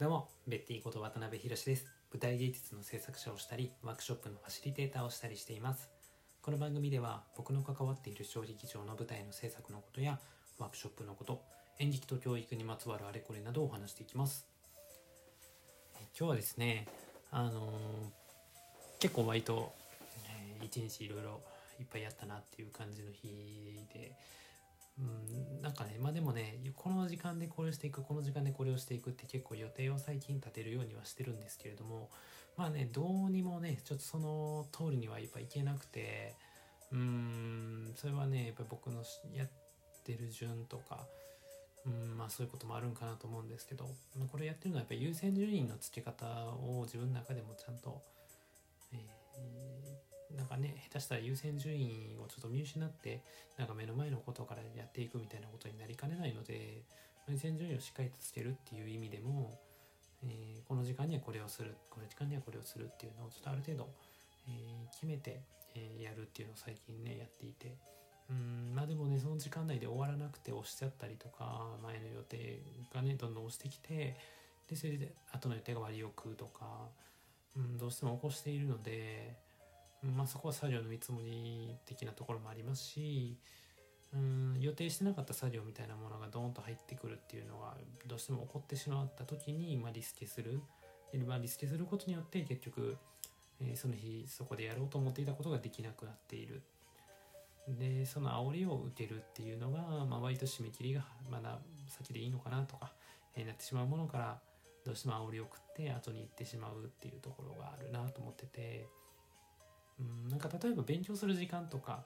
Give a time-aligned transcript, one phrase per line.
[0.00, 1.84] どうも、ベッティこと渡辺博です。
[2.10, 5.90] 舞台芸術の制作者をしたり、ワークショップのファシリテーターをしたりしています。
[6.40, 10.18] この番組では、僕の関わっている小劇場の舞台の制作のことや、
[10.58, 11.42] ワークショップのこと、
[11.80, 14.46] 演劇と教育にまつわるあれこれなどをお話していきます。
[15.96, 16.88] え今日はですね、
[17.30, 17.70] あのー
[19.00, 19.74] 結構割と、
[20.30, 21.42] えー一日いろいろ
[21.78, 24.16] いっぱいやったなっていう感じの日で、
[24.98, 32.10] うん、なんかねまあでもねこの時間でこれをしていくこの時間でこれをしていくって結構予定を最近立てるようにはしてるんですけれども
[32.56, 36.34] まあねどうにもねちょっとその通りにはやっぱいけなくて
[36.92, 39.02] うーんそれはねやっぱ僕の
[39.34, 39.48] やっ
[40.04, 41.06] てる順とか
[41.86, 43.86] うんまあそういうこともあるんかなと思うんですけど
[44.18, 48.02] まあこれやってるのはやっぱり優先順位の付け方を自分の中でもちゃんと、
[48.92, 53.22] えーなんかね下手したら優先順位をちょっと見失って
[53.58, 56.82] なんか目の前のことからやっていくみたいなことになりかねないので
[57.28, 59.58] 優先順位をしっかりとつけるっていう意味でも、
[60.24, 63.88] えーこの時間にはこれをするこの時間にはこれをするっていうのをちょっとある程度、
[64.46, 65.40] えー決めて、
[65.74, 67.74] えーやるっていうのを最近ねやっていて
[68.30, 72.62] うんまあでもねその時間内で終わらなくて押しちゃったりとか前の予定
[72.94, 74.16] がねどんどん押してきて
[74.68, 76.88] でそれで後の予定が割を食うとか、
[77.56, 79.49] うん、どうしても起こしているので。
[80.02, 83.36] まあ、そこは作業の見積もり的なところもありますし
[84.14, 87.76] うん予定してなかった作業みたいなものがドーンと入ってくるっていうのは
[88.06, 90.60] どうしても起こってしまった時に、まあ、リスケする
[91.26, 92.96] まあ、リスケすることによって結局、
[93.60, 96.62] えーその日そこでやろうと思っていたことができなくなっている
[97.68, 102.92] でその煽りを受けるっていうのが、まあ、割と締め切りがまだ先でいいのかなとか、
[103.34, 104.38] えーなってしまうものから
[104.86, 108.99] どうしても煽りを食って後に行ってしまうっていうところがあるなと思ってて。
[110.00, 112.04] うん、なんか例えば勉強する時間とか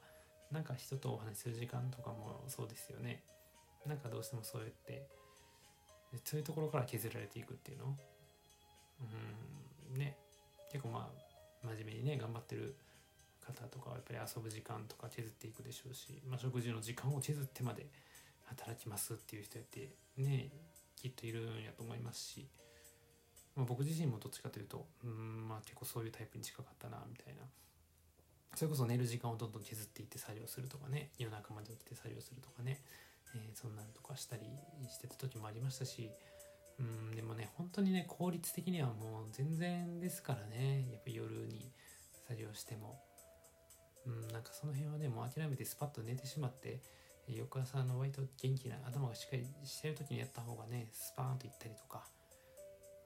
[0.51, 3.23] なんか人とお話しする時間とかもそうですよね。
[3.87, 5.07] なんかどうしてもそうやって
[6.25, 7.97] そういうところから削られていくっていうの。
[9.93, 10.17] うんね。
[10.71, 12.77] 結構まあ真面目にね頑張ってる
[13.41, 17.87] 方とかはやっぱり遊ぶ時間とか削っていくでしょうし、まあ、食事の時間を削ってまで
[18.45, 20.51] 働きますっていう人やってね
[20.97, 22.47] きっといるんやと思いますし、
[23.55, 27.43] まあ、僕自身もどっちかというとうんまあ結構そういうタイプに近かったなみたいな。
[28.55, 31.11] それこそ寝る時間をどんどん削っていって作業するとかね。
[31.19, 32.81] 夜中まで起きて作業するとかね、
[33.35, 34.43] えーそんなんとかしたり
[34.89, 36.11] してた時もありましたし。
[36.77, 40.89] うんでもね本当にね効率的にはもう全然ですからね。
[40.91, 41.71] やっぱ夜に
[42.29, 43.01] 作業しても。
[44.07, 46.83] うんなんかその辺はねもう諦めてスパッと寝てしまって
[47.27, 52.05] 翌朝の割と元気な頭がしっかりしてる時にやった方がねスパーンといったりとか。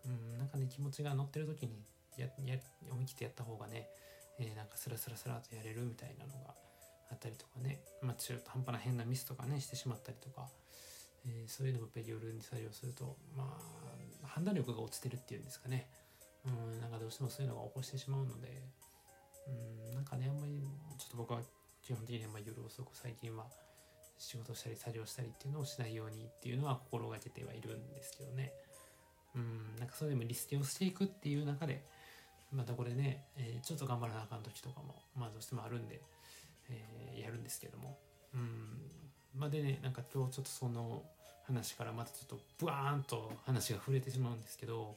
[0.05, 1.85] うんなんかね気持ちが乗ってる時に
[2.17, 2.59] やや
[2.91, 3.89] 思い切ってやった方がね
[4.39, 6.55] えなんかスラスラスラとやれるみたいなのが
[7.11, 10.49] あったりとかね、まあ、中途半端な変なミスとかねしてしまったりとか、
[11.27, 15.89] えーそういうのもやっぱり夜に作業するとまあ判断力が落ちてるっていうんですかね。
[16.47, 18.63] うんなんかどうしてもそういうのが起こしてしまうので。
[19.49, 20.63] うんなんかねあんまり
[20.99, 21.41] ちょっと僕は
[21.83, 23.47] 基本的にはまあ夜遅く最近は
[24.19, 28.53] 仕事したり作業したりっていうのをしないようにっていうのは心がけてはいるんですけどね。
[29.35, 31.85] うんなんかそれでもリスケをしていくっていう中で
[32.53, 36.01] またこれね、えーちょっと頑張らなあかん時とかもまあどうしてもあるんで、
[36.71, 37.99] えーやるんですけども。
[38.35, 38.91] うん。
[39.37, 41.03] まあでねなんか今日ちょっとその
[41.45, 44.97] 話からまたちょっとブワーンと話が触れてしまうんですけど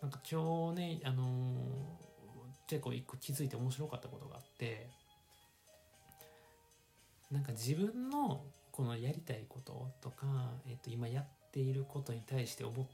[0.00, 2.10] なんか今日ねあのー
[2.66, 4.86] 結構一個気づいて面白かったことがあって
[7.32, 12.86] なんか自分のこのやりたいこととか、えっと今やっていることに対して思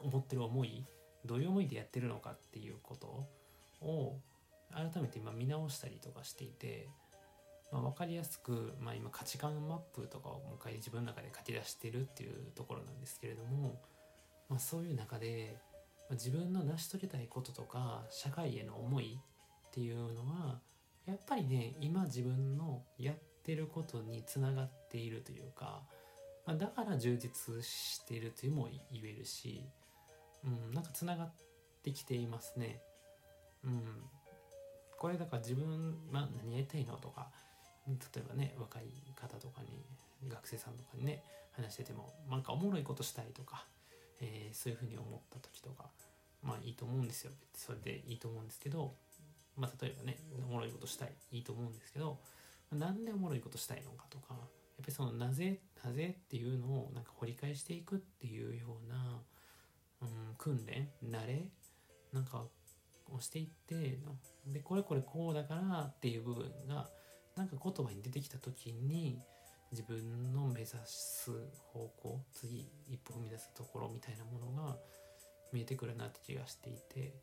[0.00, 0.84] 思ってる思い
[1.24, 3.06] どういう思いでやってるのかっていうこと
[3.84, 4.18] を
[4.72, 6.88] 改めて今見直したりとかしていて、
[7.70, 13.80] まあ、分かりやすく、まあ、今価値観マップとかをもう一回自分の中で書き出してるっていうところなんですけれども、
[14.48, 15.56] まあ、そういう中で、
[16.10, 20.60] 自分の成し遂げたいこととか社会への思いっていうのは
[21.06, 25.82] やっぱりね今自分のやってることにつながっているというか、
[26.46, 29.64] まあ、だから充実しているというも言えるし、
[30.44, 31.32] うん、なんかつながっ
[31.82, 32.80] てきていますね。
[33.64, 33.82] うん、
[34.98, 37.28] これだから自分、まあ、何やりたいのとか
[37.86, 38.84] 例えばね若い
[39.14, 39.84] 方とかに
[40.28, 41.22] 学生さんとかにね
[41.52, 43.64] 話しててもなんかおもろいことしたいとか、
[44.20, 45.84] えーそういうふうに思った時とか
[46.42, 48.94] まあいいと思うんですよそれでいいと思うんですけど、
[49.56, 50.18] まあ、例えばね
[50.48, 52.18] おもろいことしたいいいと思うんですけど
[52.72, 59.20] なんでおもろいことしたいのかとかやっぱりそのなぜなぜっていうのをなんか掘り返していくっていうような、
[60.02, 61.48] うん、訓練慣れ
[62.12, 62.44] なんか
[63.10, 63.98] をしていって
[64.46, 66.88] でこれこれこうだからっていう部分が
[67.36, 69.18] なんか言葉に出てきた時に
[69.70, 71.30] 自分の目指す
[71.72, 74.76] 方向次一歩踏み出すところみたいなものが
[75.52, 77.14] 見えてくるなって気がしていて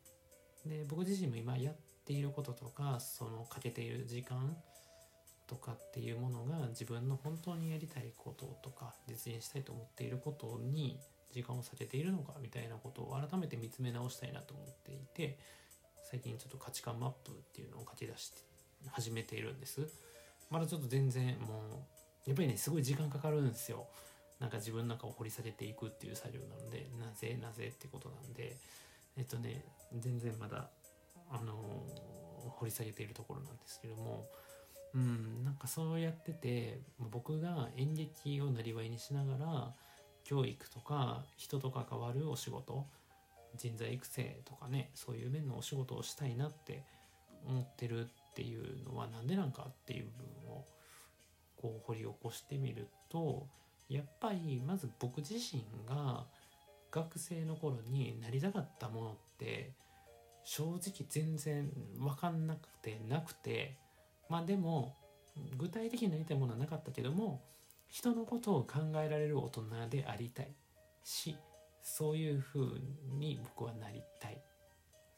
[0.65, 4.55] で僕自身も今やっていることとかそのかけている時間
[5.47, 10.99] とかっていうものが自分の本当にやりたいこととか実現したいと思っていることに
[11.31, 15.37] 時間を避けているのかみたいなことを改めて見つめ直したいなと思っていて
[16.03, 18.41] 最近ちょっと価値観マップっていうのを書き出して
[18.91, 19.87] 始めているんです。
[20.49, 21.85] まだちょっと全然も
[22.25, 23.87] うやっぱりねすごい時間かかるんですよ。
[24.39, 28.57] なんか自分の中を掘り下げていくっていう作業なのでなぜなぜってことなんで
[29.17, 29.65] えっとね
[29.97, 30.69] 全然まだ
[31.29, 34.29] あのー、掘り下げているところなんですけども
[34.95, 39.73] うんなんかそうやってて僕が演劇をなりわいにしながら
[40.23, 42.85] 教育とか人と関わるお仕事
[43.55, 46.83] 人材育成とかねそういう面のお仕事をしたいなって
[47.47, 50.65] 思ってるっていうのは何でなんかっていう部分を
[51.61, 53.47] こう掘り起こしてみると
[53.89, 56.25] やっぱりまず僕自身が
[56.91, 59.71] 学生の頃になりたかったものって
[60.43, 63.77] 正直全然分かんなくてなくて
[64.29, 64.95] まあでも
[65.57, 67.41] 具体的になりたいものはなかったけども
[67.89, 70.53] 人のことを考えられる大人でありたい。
[71.03, 71.35] し
[71.81, 72.79] そういうふう
[73.17, 74.41] に僕はなりたい。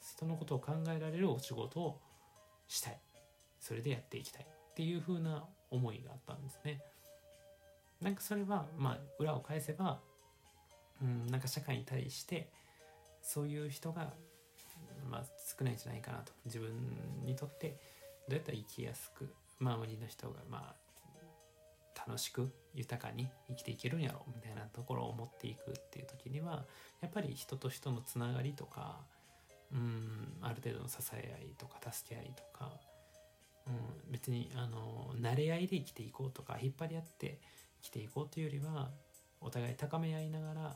[0.02, 2.00] 人のことを考えられるお仕事を
[2.68, 3.00] したい。
[3.60, 6.82] それでやっていきたいっていうふうな思いがあったんですね。
[8.02, 10.00] なんかそれはまあ裏を返せば
[11.02, 12.50] うんなんか社会に対して
[13.22, 14.14] そういう人が
[15.10, 15.24] まあ
[15.58, 16.32] 少ないんじゃないかなと。
[16.46, 16.72] 自分
[17.26, 17.78] にとって
[18.30, 20.81] どうやったら生きやすく周りの人がまあ
[22.08, 26.66] 楽しく豊かに生きていけるんやろみたいなところを持っていくっていう時には
[27.02, 29.00] やっぱり人と人のつながりとか
[29.74, 32.72] うんある程度の支え合いとか助け合いとか、
[33.68, 33.70] う
[34.10, 37.40] ん、別にあの慣れ合いで生きていこうとか引っ張り合って
[37.82, 38.90] 生きていこうというよりは
[39.40, 40.76] お互い高め合いながら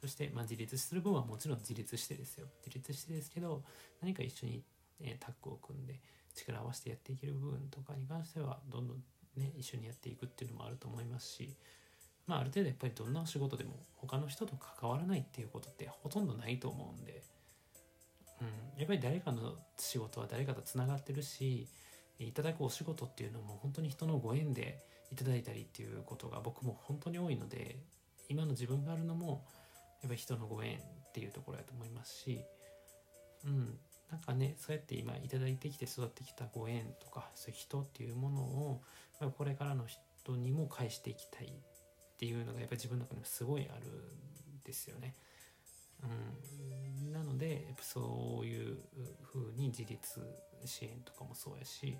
[0.00, 2.46] そして、まあ、自立する分はもちろん自立してですよ。
[2.64, 3.64] 自立してですけど
[4.00, 4.62] 何か一緒に、
[5.00, 6.00] えタッグを組んで
[6.34, 9.02] 力を合わせてやっていける部分とかに関してはどんどん
[9.38, 11.54] ね一緒にやっていくっていうのもあると思いますし
[12.26, 17.22] まあある程度やっぱりどんなお仕事でも他の人と関わらないっていうことってほとんどないと思うんで、
[18.40, 18.46] うん、
[18.78, 21.66] やっぱり誰かの仕事は誰かとつながってるし
[22.18, 24.82] いただくお仕事っていうのも本当に人のご縁で
[25.12, 27.78] いただいたりっていうことが僕も本当に多いので
[28.28, 29.44] 今の自分があるのも
[30.02, 30.80] やっぱり人のご縁っ
[31.12, 32.44] ていうところやと思いますし、
[33.44, 33.78] うん、
[34.10, 38.80] なんかねそうやって今頂いてきて育ってきたご縁とかそういう人っていうものを
[39.36, 41.50] これからの人にも返していきたいっ
[42.18, 45.14] ていうのがやっぱり自分の中にもすごいあるんですよね。
[46.02, 48.78] うん、なのでやっぱそういう
[49.32, 50.20] 風に自立
[50.64, 51.98] 支援とかもそうやし、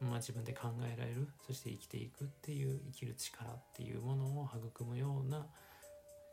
[0.00, 5.46] まあ、自分で考えられるそして生きていくっていう生きる力っていうものを育むような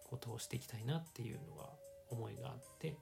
[0.09, 1.69] ことをしていきたいなっていうのが
[2.09, 2.95] 思いがあって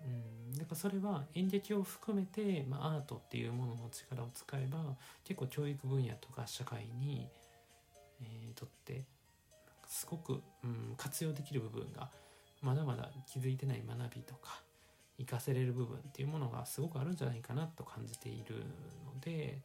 [0.00, 0.31] うん
[0.62, 4.78] だからそれは演劇を含めて、まあ、アートっていうものの力を使えば
[5.24, 7.26] 結構教育分野とか社会に、
[8.22, 9.02] えー、とって
[9.88, 12.10] すごく、うん、活用できる部分が
[12.60, 14.62] まだまだ気づいてない学びとか
[15.18, 18.54] 活かせれる部分っていうものがすごくあるんじゃないかなと感じている
[19.04, 19.58] ので、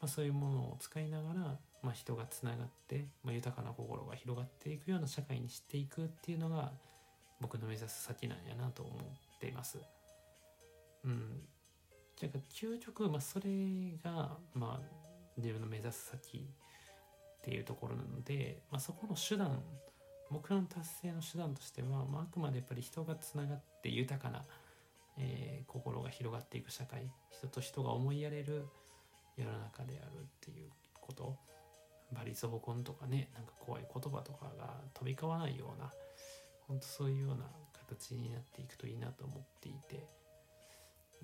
[0.00, 1.40] まあ、そういうものを使いながら、
[1.82, 6.72] まあ、人がつながって、まあ、豊かな心が広がっていくような社会にしていくっていうのが
[7.38, 9.76] 僕の目指す先なんやなと思っています。
[11.04, 11.48] うん。
[12.16, 13.50] じゃあ究極、まあ、それ
[14.04, 15.02] が、まあ、
[15.36, 19.60] 自分の目指す先っていうところなので、まあ、そこの手段
[20.30, 24.44] 目標の達成の手段としては、まあ、あくまでやっぱり人がつながって豊かな、
[25.18, 28.66] えー、心が広がっていく社会人と人が思いやれる
[29.36, 31.36] 世の中であるっていうこと
[32.12, 35.90] バリ雑言とかねなんか怖い言葉とかが飛び交わないような
[36.68, 37.46] 本当そういうような
[37.88, 40.06] 形になっていくといいなと思っていて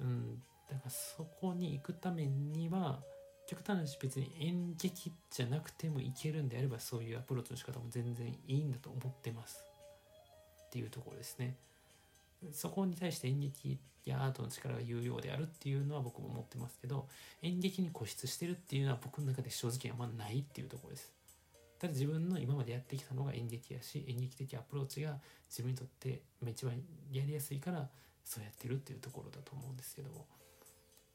[0.01, 0.43] うん。
[0.69, 3.01] だからそこに行くためには
[3.47, 9.65] 極端な話別に演劇じゃなくてもいけるんであればそういうアプローチの仕方も全然いいんだと思ってます。
[10.67, 11.57] っていうところですね。
[12.53, 17.09] そこに対して演劇やアートの力が有用であるっていうのは僕も思ってますけど
[17.43, 21.13] 演劇に固執してるっていうのは僕の中で正直あんまないっていうところです。
[21.79, 25.17] ただ自分の今までやってきたのが演劇やし演劇的アプローチが
[25.49, 26.75] 自分にとって一番
[27.13, 27.89] やりやすいから
[28.29, 30.27] そうやってるっていうところだと思うんですけども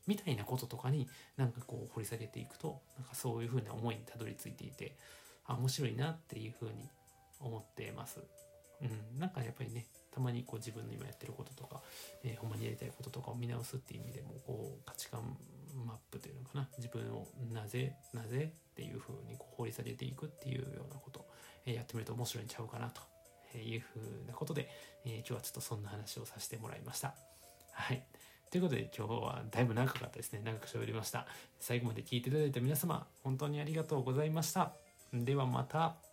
[0.08, 4.98] みたいなこととかになんかこう掘り下げていくとなんかそういうふうな思いにたどり着いていて
[5.46, 6.90] あ面白いなっていうふうに
[7.40, 8.20] 思ってます。
[8.82, 11.82] うん、なんかやっぱりねたまにこう自分の今やってることとか、
[12.24, 15.38] えー、ほんまにやりたいこととかを見直すっていう意味でもこう価値観
[15.86, 21.26] マップというのかな自分をなぜなぜっていうふうにこう掘り下げていくっていうようなことを、
[21.66, 23.02] えやってみると面白いんちゃうかなと
[23.60, 24.70] いうふうなことで、
[25.06, 27.14] えー、今日はちょっとそんな話をさせてもらいました。
[27.72, 28.04] はい。
[28.52, 30.42] ということで今日はだいぶ長かったですね。
[30.44, 31.26] 長く喋りました。
[31.60, 34.74] 最後まで聞いていただいた皆様、本当にありがとうございました。
[35.12, 36.13] ではまた。